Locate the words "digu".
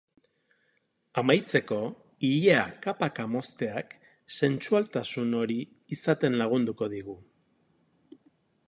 6.97-7.21